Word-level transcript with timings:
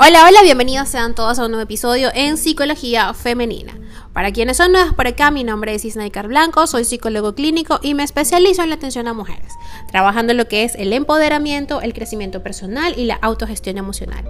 Hola, 0.00 0.26
hola, 0.28 0.42
bienvenidos 0.44 0.88
sean 0.88 1.12
todos 1.12 1.40
a 1.40 1.44
un 1.44 1.50
nuevo 1.50 1.64
episodio 1.64 2.10
en 2.14 2.36
Psicología 2.36 3.12
Femenina. 3.14 3.76
Para 4.12 4.30
quienes 4.30 4.56
son 4.56 4.70
nuevos 4.70 4.94
por 4.94 5.08
acá, 5.08 5.32
mi 5.32 5.42
nombre 5.42 5.74
es 5.74 5.84
Isnaikar 5.84 6.28
Blanco, 6.28 6.68
soy 6.68 6.84
psicólogo 6.84 7.34
clínico 7.34 7.80
y 7.82 7.94
me 7.94 8.04
especializo 8.04 8.62
en 8.62 8.68
la 8.68 8.76
atención 8.76 9.08
a 9.08 9.12
mujeres, 9.12 9.54
trabajando 9.90 10.30
en 10.30 10.36
lo 10.36 10.46
que 10.46 10.62
es 10.62 10.76
el 10.76 10.92
empoderamiento, 10.92 11.80
el 11.80 11.94
crecimiento 11.94 12.44
personal 12.44 12.94
y 12.96 13.06
la 13.06 13.16
autogestión 13.16 13.76
emocional. 13.76 14.24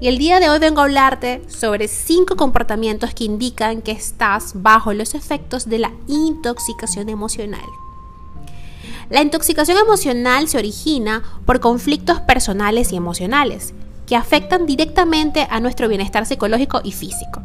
Y 0.00 0.06
el 0.06 0.16
día 0.16 0.38
de 0.38 0.48
hoy 0.48 0.60
vengo 0.60 0.80
a 0.80 0.84
hablarte 0.84 1.42
sobre 1.48 1.88
cinco 1.88 2.36
comportamientos 2.36 3.12
que 3.12 3.24
indican 3.24 3.82
que 3.82 3.90
estás 3.90 4.52
bajo 4.54 4.92
los 4.92 5.16
efectos 5.16 5.68
de 5.68 5.80
la 5.80 5.90
intoxicación 6.06 7.08
emocional. 7.08 7.68
La 9.08 9.22
intoxicación 9.22 9.76
emocional 9.76 10.46
se 10.46 10.58
origina 10.58 11.24
por 11.46 11.58
conflictos 11.58 12.20
personales 12.20 12.92
y 12.92 12.96
emocionales 12.96 13.74
que 14.10 14.16
afectan 14.16 14.66
directamente 14.66 15.46
a 15.48 15.60
nuestro 15.60 15.86
bienestar 15.86 16.26
psicológico 16.26 16.80
y 16.82 16.90
físico, 16.90 17.42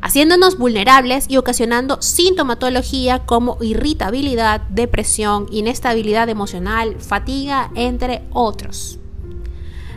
haciéndonos 0.00 0.56
vulnerables 0.58 1.24
y 1.28 1.38
ocasionando 1.38 2.00
sintomatología 2.00 3.26
como 3.26 3.58
irritabilidad, 3.60 4.60
depresión, 4.68 5.48
inestabilidad 5.50 6.28
emocional, 6.28 6.94
fatiga, 7.00 7.72
entre 7.74 8.22
otros. 8.30 9.00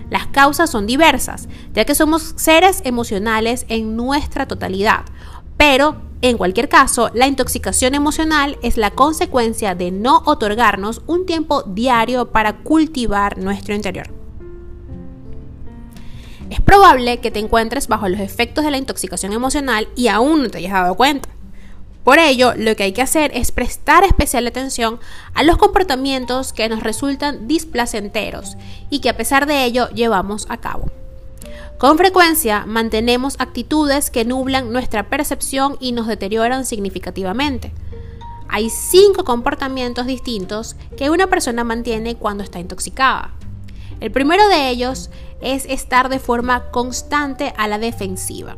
Las 0.09 0.26
causas 0.26 0.71
son 0.71 0.88
diversas, 0.88 1.49
ya 1.76 1.85
que 1.85 1.93
somos 1.93 2.34
seres 2.35 2.81
emocionales 2.84 3.68
en 3.70 3.95
nuestra 3.95 4.48
totalidad, 4.48 5.05
pero 5.55 6.02
en 6.23 6.40
cualquier 6.40 6.68
caso, 6.68 7.12
la 7.13 7.27
intoxicación 7.27 7.93
emocional 7.93 8.57
es 8.63 8.77
la 8.77 8.90
consecuencia 8.90 9.76
de 9.76 9.91
no 9.91 10.23
otorgarnos 10.26 11.04
un 11.05 11.27
tiempo 11.27 11.62
diario 11.62 12.31
para 12.31 12.63
cultivar 12.63 13.38
nuestro 13.38 13.76
interior. 13.76 14.16
Es 16.50 16.62
probable 16.62 17.20
que 17.20 17.32
te 17.32 17.40
encuentres 17.40 17.88
bajo 17.88 18.08
los 18.08 18.20
efectos 18.20 18.63
de 18.63 18.71
la 18.71 18.77
intoxicación 18.77 19.34
emocional 19.34 19.88
y 19.96 20.08
aún 20.08 20.44
no 20.44 20.49
te 20.49 20.60
hayas 20.60 20.74
dado 20.74 20.96
cuenta. 20.96 21.30
Por 22.04 22.20
ello, 22.20 22.54
lo 22.55 22.74
que 22.77 22.84
hay 22.84 22.94
que 22.94 23.02
hacer 23.02 23.32
es 23.34 23.52
prestar 23.52 24.05
especial 24.05 24.48
atención 24.48 24.99
a 25.34 25.44
los 25.44 25.58
comportamientos 25.58 26.54
que 26.54 26.70
nos 26.70 26.82
resultan 26.82 27.49
displacenteros 27.49 28.55
y 28.90 28.99
que 28.99 29.10
a 29.10 29.18
pesar 29.18 29.46
de 29.46 29.66
ello 29.66 29.90
llevamos 29.90 30.46
a 30.48 30.55
cabo. 30.58 30.90
Con 31.77 31.98
frecuencia 31.98 32.66
mantenemos 32.66 33.36
actitudes 33.40 34.10
que 34.10 34.24
nublan 34.24 34.71
nuestra 34.71 35.10
percepción 35.10 35.76
y 35.82 35.91
nos 35.91 36.08
deterioran 36.08 36.66
significativamente. 36.66 37.74
Hay 38.48 38.70
cinco 38.70 39.26
comportamientos 39.26 40.05
distintos 40.05 40.77
que 40.98 41.10
una 41.10 41.27
persona 41.27 41.66
mantiene 41.66 42.16
cuando 42.16 42.41
está 42.41 42.60
intoxicada. 42.60 43.34
El 43.99 44.12
primero 44.12 44.48
de 44.48 44.70
ellos 44.70 45.10
es 45.41 45.66
estar 45.66 46.10
de 46.10 46.20
forma 46.20 46.71
constante 46.71 47.54
a 47.57 47.68
la 47.68 47.77
defensiva. 47.77 48.57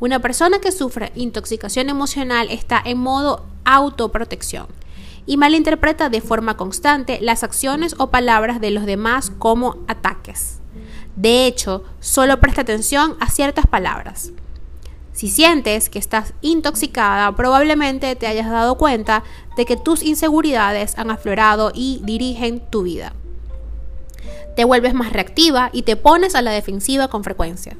Una 0.00 0.20
persona 0.20 0.60
que 0.60 0.70
sufre 0.70 1.12
intoxicación 1.16 1.88
emocional 1.88 2.48
está 2.50 2.80
en 2.84 2.98
modo 2.98 3.44
autoprotección 3.64 4.66
y 5.26 5.36
malinterpreta 5.36 6.08
de 6.08 6.20
forma 6.20 6.56
constante 6.56 7.18
las 7.20 7.42
acciones 7.42 7.94
o 7.98 8.10
palabras 8.10 8.60
de 8.60 8.70
los 8.70 8.86
demás 8.86 9.32
como 9.38 9.76
ataques. 9.88 10.60
De 11.16 11.46
hecho, 11.46 11.82
solo 12.00 12.38
presta 12.38 12.62
atención 12.62 13.16
a 13.18 13.28
ciertas 13.28 13.66
palabras. 13.66 14.30
Si 15.12 15.28
sientes 15.28 15.90
que 15.90 15.98
estás 15.98 16.32
intoxicada, 16.42 17.34
probablemente 17.34 18.14
te 18.14 18.28
hayas 18.28 18.48
dado 18.48 18.76
cuenta 18.78 19.24
de 19.56 19.66
que 19.66 19.76
tus 19.76 20.04
inseguridades 20.04 20.96
han 20.96 21.10
aflorado 21.10 21.72
y 21.74 22.00
dirigen 22.04 22.60
tu 22.70 22.84
vida 22.84 23.12
te 24.58 24.64
vuelves 24.64 24.92
más 24.92 25.12
reactiva 25.12 25.70
y 25.72 25.82
te 25.82 25.94
pones 25.94 26.34
a 26.34 26.42
la 26.42 26.50
defensiva 26.50 27.06
con 27.06 27.22
frecuencia. 27.22 27.76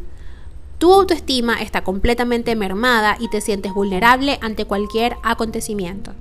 Tu 0.79 0.93
autoestima 0.93 1.61
está 1.61 1.83
completamente 1.83 2.55
mermada 2.55 3.17
y 3.19 3.29
te 3.31 3.41
sientes 3.41 3.75
vulnerable 3.75 4.39
ante 4.43 4.65
cualquier 4.65 5.17
acontecimiento. 5.25 6.13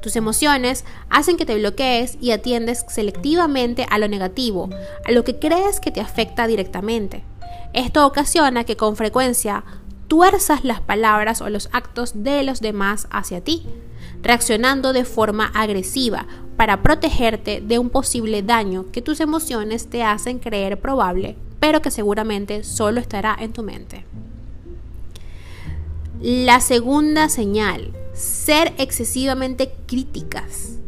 Tus 0.00 0.14
emociones 0.14 0.84
hacen 1.10 1.36
que 1.36 1.46
te 1.46 1.58
bloquees 1.58 2.16
y 2.20 2.30
atiendes 2.30 2.84
selectivamente 2.86 3.88
a 3.90 3.98
lo 3.98 4.06
negativo, 4.06 4.70
a 5.04 5.10
lo 5.10 5.24
que 5.24 5.40
crees 5.40 5.80
que 5.80 5.90
te 5.90 6.00
afecta 6.00 6.46
directamente. 6.46 7.24
Esto 7.72 8.06
ocasiona 8.06 8.62
que 8.62 8.76
con 8.76 8.94
frecuencia 8.94 9.64
tuerzas 10.06 10.62
las 10.62 10.80
palabras 10.80 11.40
o 11.40 11.50
los 11.50 11.70
actos 11.72 12.22
de 12.22 12.44
los 12.44 12.60
demás 12.60 13.08
hacia 13.10 13.40
ti, 13.40 13.66
reaccionando 14.22 14.92
de 14.92 15.04
forma 15.04 15.46
agresiva 15.54 16.26
para 16.56 16.82
protegerte 16.82 17.60
de 17.60 17.78
un 17.78 17.90
posible 17.90 18.42
daño 18.42 18.86
que 18.90 19.02
tus 19.02 19.20
emociones 19.20 19.88
te 19.88 20.02
hacen 20.02 20.38
creer 20.38 20.80
probable, 20.80 21.36
pero 21.60 21.82
que 21.82 21.90
seguramente 21.90 22.64
solo 22.64 23.00
estará 23.00 23.36
en 23.38 23.52
tu 23.52 23.62
mente. 23.62 24.04
La 26.20 26.60
segunda 26.60 27.28
señal, 27.28 27.92
ser 28.12 28.74
excesivamente 28.78 29.72
críticas. 29.86 30.78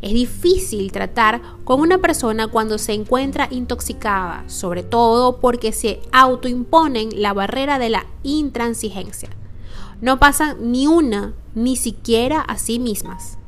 Es 0.00 0.12
difícil 0.12 0.92
tratar 0.92 1.42
con 1.64 1.80
una 1.80 1.98
persona 1.98 2.46
cuando 2.46 2.78
se 2.78 2.92
encuentra 2.92 3.48
intoxicada, 3.50 4.44
sobre 4.46 4.84
todo 4.84 5.40
porque 5.40 5.72
se 5.72 6.00
autoimponen 6.12 7.20
la 7.20 7.32
barrera 7.32 7.80
de 7.80 7.88
la 7.88 8.06
intransigencia. 8.22 9.30
No 10.00 10.20
pasan 10.20 10.70
ni 10.70 10.86
una, 10.86 11.34
ni 11.62 11.76
siquiera 11.76 12.40
a 12.40 12.58
sí 12.58 12.78
mismas 12.78 13.38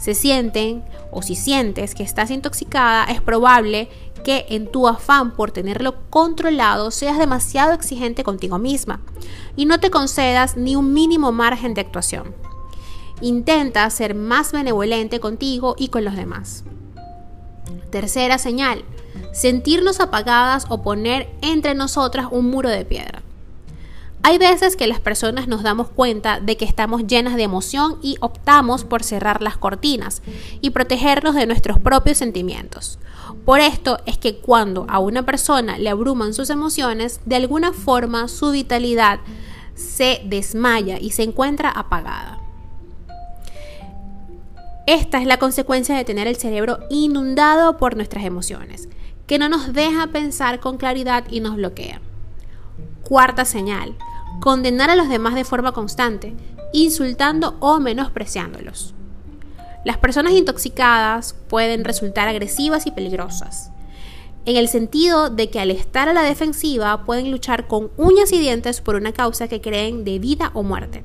se 0.00 0.14
sienten 0.14 0.82
o 1.12 1.20
si 1.20 1.36
sientes 1.36 1.94
que 1.94 2.02
estás 2.02 2.30
intoxicada, 2.30 3.04
es 3.04 3.20
probable 3.20 3.90
que 4.24 4.46
en 4.48 4.66
tu 4.66 4.88
afán 4.88 5.32
por 5.32 5.50
tenerlo 5.50 6.08
controlado 6.08 6.90
seas 6.90 7.18
demasiado 7.18 7.74
exigente 7.74 8.24
contigo 8.24 8.58
misma 8.58 9.00
y 9.56 9.66
no 9.66 9.78
te 9.78 9.90
concedas 9.90 10.56
ni 10.56 10.74
un 10.74 10.94
mínimo 10.94 11.32
margen 11.32 11.74
de 11.74 11.82
actuación. 11.82 12.34
Intenta 13.20 13.88
ser 13.90 14.14
más 14.14 14.52
benevolente 14.52 15.20
contigo 15.20 15.74
y 15.78 15.88
con 15.88 16.04
los 16.04 16.16
demás. 16.16 16.64
Tercera 17.90 18.38
señal, 18.38 18.84
sentirnos 19.34 20.00
apagadas 20.00 20.64
o 20.70 20.82
poner 20.82 21.28
entre 21.42 21.74
nosotras 21.74 22.28
un 22.30 22.48
muro 22.50 22.70
de 22.70 22.86
piedra. 22.86 23.19
Hay 24.22 24.36
veces 24.36 24.76
que 24.76 24.86
las 24.86 25.00
personas 25.00 25.48
nos 25.48 25.62
damos 25.62 25.88
cuenta 25.88 26.40
de 26.40 26.58
que 26.58 26.66
estamos 26.66 27.06
llenas 27.06 27.36
de 27.36 27.42
emoción 27.42 27.98
y 28.02 28.16
optamos 28.20 28.84
por 28.84 29.02
cerrar 29.02 29.40
las 29.40 29.56
cortinas 29.56 30.20
y 30.60 30.70
protegernos 30.70 31.34
de 31.34 31.46
nuestros 31.46 31.78
propios 31.78 32.18
sentimientos. 32.18 32.98
Por 33.46 33.60
esto 33.60 33.98
es 34.04 34.18
que 34.18 34.36
cuando 34.36 34.84
a 34.90 34.98
una 34.98 35.24
persona 35.24 35.78
le 35.78 35.88
abruman 35.88 36.34
sus 36.34 36.50
emociones, 36.50 37.20
de 37.24 37.36
alguna 37.36 37.72
forma 37.72 38.28
su 38.28 38.50
vitalidad 38.50 39.20
se 39.74 40.20
desmaya 40.26 40.98
y 40.98 41.12
se 41.12 41.22
encuentra 41.22 41.70
apagada. 41.70 42.38
Esta 44.86 45.18
es 45.20 45.26
la 45.26 45.38
consecuencia 45.38 45.96
de 45.96 46.04
tener 46.04 46.26
el 46.26 46.36
cerebro 46.36 46.80
inundado 46.90 47.78
por 47.78 47.96
nuestras 47.96 48.24
emociones, 48.24 48.88
que 49.26 49.38
no 49.38 49.48
nos 49.48 49.72
deja 49.72 50.08
pensar 50.08 50.60
con 50.60 50.76
claridad 50.76 51.24
y 51.30 51.40
nos 51.40 51.56
bloquea. 51.56 52.02
Cuarta 53.10 53.44
señal, 53.44 53.96
condenar 54.38 54.88
a 54.88 54.94
los 54.94 55.08
demás 55.08 55.34
de 55.34 55.42
forma 55.42 55.72
constante, 55.72 56.32
insultando 56.72 57.56
o 57.58 57.80
menospreciándolos. 57.80 58.94
Las 59.84 59.98
personas 59.98 60.32
intoxicadas 60.34 61.34
pueden 61.48 61.82
resultar 61.82 62.28
agresivas 62.28 62.86
y 62.86 62.92
peligrosas, 62.92 63.72
en 64.44 64.56
el 64.56 64.68
sentido 64.68 65.28
de 65.28 65.50
que 65.50 65.58
al 65.58 65.72
estar 65.72 66.08
a 66.08 66.12
la 66.12 66.22
defensiva 66.22 67.04
pueden 67.04 67.32
luchar 67.32 67.66
con 67.66 67.90
uñas 67.96 68.30
y 68.32 68.38
dientes 68.38 68.80
por 68.80 68.94
una 68.94 69.10
causa 69.10 69.48
que 69.48 69.60
creen 69.60 70.04
de 70.04 70.20
vida 70.20 70.52
o 70.54 70.62
muerte. 70.62 71.02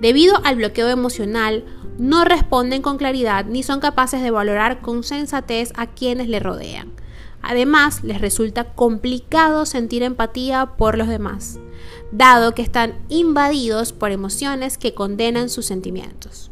Debido 0.00 0.40
al 0.42 0.56
bloqueo 0.56 0.88
emocional, 0.88 1.64
no 1.96 2.24
responden 2.24 2.82
con 2.82 2.98
claridad 2.98 3.44
ni 3.44 3.62
son 3.62 3.78
capaces 3.78 4.20
de 4.20 4.32
valorar 4.32 4.80
con 4.80 5.04
sensatez 5.04 5.72
a 5.76 5.86
quienes 5.86 6.26
le 6.26 6.40
rodean. 6.40 6.90
Además, 7.46 8.02
les 8.02 8.20
resulta 8.20 8.74
complicado 8.74 9.66
sentir 9.66 10.02
empatía 10.02 10.76
por 10.76 10.98
los 10.98 11.08
demás 11.08 11.58
dado 12.12 12.54
que 12.54 12.62
están 12.62 12.94
invadidos 13.08 13.92
por 13.92 14.12
emociones 14.12 14.78
que 14.78 14.94
condenan 14.94 15.50
sus 15.50 15.66
sentimientos. 15.66 16.50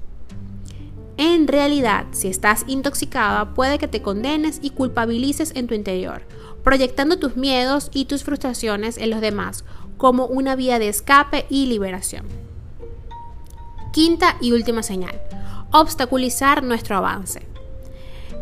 En 1.17 1.47
realidad, 1.47 2.07
si 2.11 2.29
estás 2.29 2.65
intoxicada, 2.67 3.55
puede 3.55 3.79
que 3.79 3.87
te 3.87 4.03
condenes 4.03 4.59
y 4.61 4.71
culpabilices 4.71 5.53
en 5.55 5.69
tu 5.69 5.75
interior, 5.75 6.23
proyectando 6.65 7.19
tus 7.19 7.37
miedos 7.37 7.91
y 7.93 8.07
tus 8.07 8.25
frustraciones 8.25 8.99
en 8.99 9.11
los 9.11 9.21
demás 9.21 9.65
como 9.99 10.27
una 10.27 10.57
vía 10.57 10.79
de 10.81 10.89
escape 10.89 11.47
y 11.49 11.67
liberación. 11.67 12.27
Quinta 13.93 14.37
y 14.41 14.53
última 14.53 14.83
señal, 14.83 15.21
obstaculizar 15.71 16.65
nuestro 16.65 16.97
avance. 16.97 17.47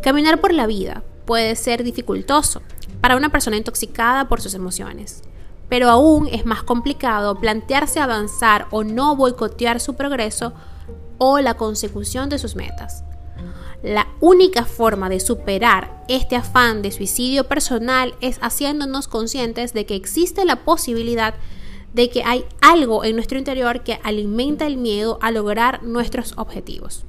Caminar 0.02 0.40
por 0.40 0.54
la 0.54 0.66
vida 0.66 1.02
puede 1.30 1.54
ser 1.54 1.84
dificultoso 1.84 2.60
para 3.00 3.14
una 3.14 3.28
persona 3.28 3.56
intoxicada 3.56 4.28
por 4.28 4.40
sus 4.40 4.54
emociones 4.54 5.22
pero 5.68 5.88
aún 5.88 6.26
es 6.26 6.44
más 6.44 6.64
complicado 6.64 7.36
plantearse 7.36 8.00
avanzar 8.00 8.66
o 8.72 8.82
no 8.82 9.14
boicotear 9.14 9.78
su 9.78 9.94
progreso 9.94 10.52
o 11.18 11.38
la 11.38 11.54
consecución 11.54 12.28
de 12.30 12.40
sus 12.40 12.56
metas. 12.56 13.04
La 13.84 14.08
única 14.18 14.64
forma 14.64 15.08
de 15.08 15.20
superar 15.20 16.02
este 16.08 16.34
afán 16.34 16.82
de 16.82 16.90
suicidio 16.90 17.44
personal 17.44 18.16
es 18.20 18.38
haciéndonos 18.42 19.06
conscientes 19.06 19.72
de 19.72 19.86
que 19.86 19.94
existe 19.94 20.44
la 20.44 20.64
posibilidad 20.64 21.34
de 21.94 22.10
que 22.10 22.24
hay 22.24 22.44
algo 22.60 23.04
en 23.04 23.14
nuestro 23.14 23.38
interior 23.38 23.84
que 23.84 24.00
alimenta 24.02 24.66
el 24.66 24.76
miedo 24.76 25.20
a 25.22 25.30
lograr 25.30 25.84
nuestros 25.84 26.34
objetivos. 26.36 27.04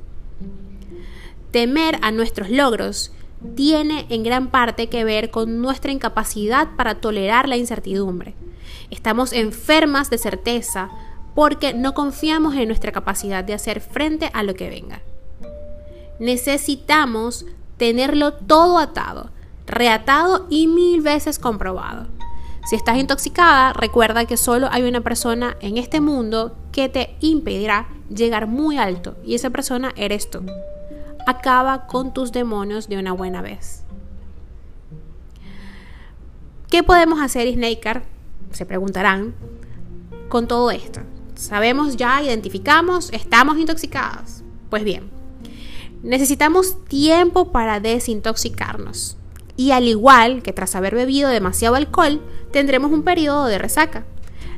Temer 1.49 1.97
a 2.03 2.11
nuestros 2.11 2.51
logros 2.51 3.11
tiene 3.55 4.05
en 4.09 4.23
gran 4.23 4.49
parte 4.49 4.87
que 4.87 5.03
ver 5.03 5.31
con 5.31 5.61
nuestra 5.61 5.91
incapacidad 5.91 6.69
para 6.75 6.95
tolerar 6.95 7.47
la 7.47 7.57
incertidumbre. 7.57 8.35
Estamos 8.89 9.33
enfermas 9.33 10.09
de 10.09 10.17
certeza 10.17 10.89
porque 11.33 11.73
no 11.73 11.93
confiamos 11.93 12.55
en 12.55 12.67
nuestra 12.67 12.91
capacidad 12.91 13.43
de 13.43 13.53
hacer 13.53 13.81
frente 13.81 14.29
a 14.33 14.43
lo 14.43 14.53
que 14.53 14.69
venga. 14.69 15.01
Necesitamos 16.19 17.45
tenerlo 17.77 18.33
todo 18.33 18.77
atado, 18.77 19.31
reatado 19.65 20.45
y 20.49 20.67
mil 20.67 21.01
veces 21.01 21.39
comprobado. 21.39 22.07
Si 22.65 22.75
estás 22.75 22.97
intoxicada, 22.97 23.73
recuerda 23.73 24.25
que 24.25 24.37
solo 24.37 24.67
hay 24.71 24.83
una 24.83 25.01
persona 25.01 25.57
en 25.61 25.77
este 25.77 25.99
mundo 25.99 26.55
que 26.71 26.89
te 26.89 27.15
impedirá 27.19 27.87
llegar 28.13 28.45
muy 28.45 28.77
alto 28.77 29.15
y 29.25 29.33
esa 29.33 29.49
persona 29.49 29.93
eres 29.95 30.29
tú. 30.29 30.43
Acaba 31.31 31.87
con 31.87 32.13
tus 32.13 32.33
demonios 32.33 32.89
de 32.89 32.97
una 32.97 33.13
buena 33.13 33.41
vez. 33.41 33.85
¿Qué 36.69 36.83
podemos 36.83 37.21
hacer, 37.21 37.49
Snaker? 37.53 38.03
Se 38.51 38.65
preguntarán 38.65 39.33
con 40.27 40.49
todo 40.49 40.71
esto. 40.71 40.99
Sabemos 41.35 41.95
ya, 41.95 42.21
identificamos, 42.21 43.13
estamos 43.13 43.57
intoxicadas. 43.57 44.43
Pues 44.69 44.83
bien, 44.83 45.09
necesitamos 46.03 46.83
tiempo 46.83 47.53
para 47.53 47.79
desintoxicarnos. 47.79 49.15
Y 49.55 49.71
al 49.71 49.87
igual 49.87 50.43
que 50.43 50.51
tras 50.51 50.75
haber 50.75 50.95
bebido 50.95 51.29
demasiado 51.29 51.75
alcohol, 51.75 52.21
tendremos 52.51 52.91
un 52.91 53.03
periodo 53.03 53.45
de 53.45 53.57
resaca. 53.57 54.03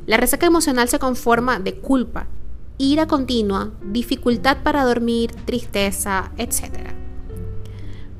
La 0.07 0.17
resaca 0.17 0.47
emocional 0.47 0.89
se 0.89 0.97
conforma 0.97 1.59
de 1.59 1.75
culpa, 1.75 2.25
ira 2.77 3.07
continua, 3.07 3.71
dificultad 3.83 4.57
para 4.63 4.83
dormir, 4.83 5.31
tristeza, 5.45 6.31
etc. 6.37 6.91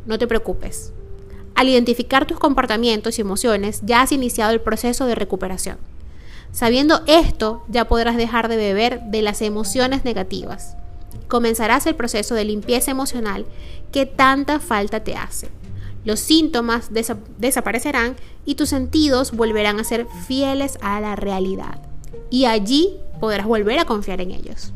No 0.06 0.18
te 0.18 0.28
preocupes. 0.28 0.94
Al 1.56 1.70
identificar 1.70 2.26
tus 2.26 2.40
comportamientos 2.40 3.18
y 3.18 3.22
emociones, 3.22 3.82
ya 3.84 4.02
has 4.02 4.12
iniciado 4.12 4.52
el 4.52 4.62
proceso 4.62 5.06
de 5.06 5.16
recuperación. 5.16 5.78
Sabiendo 6.52 7.02
esto, 7.08 7.64
ya 7.68 7.88
podrás 7.88 8.18
dejar 8.18 8.48
de 8.48 8.58
beber 8.58 9.02
de 9.04 9.22
las 9.22 9.42
emociones 9.42 10.06
negativas. 10.06 10.78
Comenzarás 11.28 11.86
el 11.88 11.96
proceso 11.96 12.36
de 12.36 12.46
limpieza 12.46 12.92
emocional 12.92 13.46
que 13.92 14.06
tanta 14.06 14.60
falta 14.60 15.04
te 15.04 15.16
hace 15.16 15.50
los 16.06 16.20
síntomas 16.20 16.90
desaparecerán 17.38 18.16
y 18.46 18.56
tus 18.56 18.70
sentidos 18.70 19.32
volverán 19.32 19.80
a 19.80 19.84
ser 19.84 20.08
fieles 20.28 20.78
a 20.82 21.00
la 21.00 21.16
realidad. 21.16 21.80
Y 22.30 22.46
allí 22.46 22.98
podrás 23.20 23.46
volver 23.46 23.80
a 23.80 23.86
confiar 23.86 24.22
en 24.22 24.32
ellos. 24.32 24.74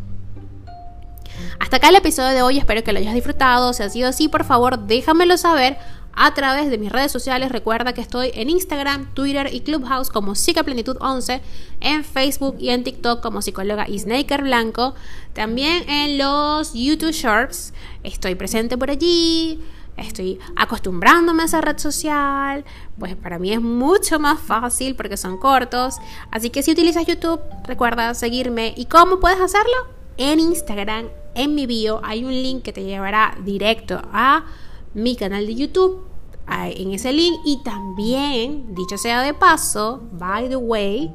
Hasta 1.60 1.78
acá 1.78 1.90
el 1.90 1.96
episodio 1.96 2.30
de 2.30 2.42
hoy, 2.42 2.58
espero 2.58 2.84
que 2.84 2.94
lo 2.94 3.00
hayas 3.00 3.14
disfrutado. 3.14 3.74
Si 3.74 3.84
ha 3.84 3.90
sido 3.90 4.10
así, 4.10 4.28
por 4.28 4.44
favor, 4.44 4.80
déjamelo 4.80 5.38
saber 5.38 5.78
a 6.14 6.34
través 6.34 6.70
de 6.70 6.78
mis 6.78 6.92
redes 6.92 7.12
sociales. 7.12 7.52
Recuerda 7.52 7.94
que 7.94 8.02
estoy 8.02 8.32
en 8.34 8.50
Instagram, 8.50 9.14
Twitter 9.14 9.50
y 9.54 9.62
Clubhouse 9.62 10.10
como 10.10 10.34
Psicaplenitud11, 10.34 11.42
en 11.80 12.04
Facebook 12.04 12.58
y 12.60 12.70
en 12.70 12.84
TikTok 12.84 13.22
como 13.22 13.42
psicóloga 13.42 13.88
y 13.88 14.00
Snaker 14.00 14.42
Blanco. 14.42 14.96
También 15.34 15.88
en 15.90 16.18
los 16.18 16.74
YouTube 16.74 17.12
Shorts 17.12 17.74
estoy 18.04 18.36
presente 18.36 18.78
por 18.78 18.90
allí 18.90 19.60
estoy 19.98 20.40
acostumbrándome 20.56 21.44
a 21.44 21.46
esa 21.48 21.62
red 21.62 21.78
social, 21.78 22.64
pues 22.98 23.16
para 23.16 23.40
mí 23.40 23.52
es 23.52 23.62
mucho 23.62 24.20
más 24.20 24.40
fácil 24.40 24.96
porque 24.96 25.18
son 25.18 25.38
cortos. 25.38 25.98
Así 26.32 26.50
que 26.50 26.64
si 26.64 26.72
utilizas 26.72 27.06
YouTube, 27.06 27.42
recuerda 27.66 28.14
seguirme. 28.14 28.74
¿Y 28.78 28.86
cómo 28.86 29.20
puedes 29.20 29.40
hacerlo? 29.40 29.74
En 30.18 30.40
Instagram, 30.40 31.08
en 31.36 31.54
mi 31.54 31.66
bio, 31.66 32.00
hay 32.04 32.24
un 32.24 32.32
link 32.32 32.64
que 32.64 32.74
te 32.74 32.84
llevará 32.84 33.38
directo 33.44 34.02
a 34.12 34.46
mi 34.94 35.16
canal 35.16 35.46
de 35.46 35.56
YouTube. 35.56 36.06
En 36.50 36.94
ese 36.94 37.12
link 37.12 37.42
y 37.44 37.62
también, 37.62 38.74
dicho 38.74 38.98
sea 38.98 39.22
de 39.22 39.34
paso, 39.34 40.02
by 40.14 40.48
the 40.48 40.56
way, 40.56 41.12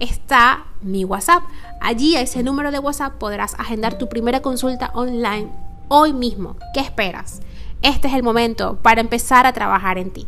está 0.00 0.66
mi 0.80 1.04
WhatsApp. 1.04 1.44
Allí 1.80 2.16
a 2.16 2.20
ese 2.20 2.42
número 2.42 2.72
de 2.72 2.80
WhatsApp 2.80 3.14
podrás 3.14 3.54
agendar 3.54 3.96
tu 3.96 4.08
primera 4.08 4.42
consulta 4.42 4.90
online 4.94 5.52
hoy 5.86 6.12
mismo. 6.12 6.56
¿Qué 6.74 6.80
esperas? 6.80 7.40
Este 7.82 8.08
es 8.08 8.14
el 8.14 8.22
momento 8.22 8.78
para 8.82 9.00
empezar 9.00 9.46
a 9.46 9.52
trabajar 9.52 9.98
en 9.98 10.10
ti. 10.10 10.26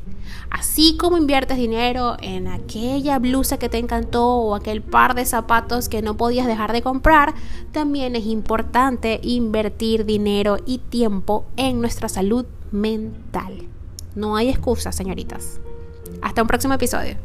Así 0.50 0.96
como 0.96 1.16
inviertes 1.16 1.56
dinero 1.56 2.16
en 2.20 2.48
aquella 2.48 3.18
blusa 3.18 3.58
que 3.58 3.68
te 3.68 3.78
encantó 3.78 4.36
o 4.36 4.54
aquel 4.54 4.82
par 4.82 5.14
de 5.14 5.24
zapatos 5.24 5.88
que 5.88 6.02
no 6.02 6.16
podías 6.16 6.46
dejar 6.46 6.72
de 6.72 6.82
comprar, 6.82 7.34
también 7.72 8.14
es 8.16 8.26
importante 8.26 9.20
invertir 9.22 10.04
dinero 10.04 10.58
y 10.66 10.78
tiempo 10.78 11.46
en 11.56 11.80
nuestra 11.80 12.08
salud 12.08 12.46
mental. 12.70 13.68
No 14.14 14.36
hay 14.36 14.48
excusas, 14.48 14.94
señoritas. 14.94 15.60
Hasta 16.22 16.42
un 16.42 16.48
próximo 16.48 16.74
episodio. 16.74 17.16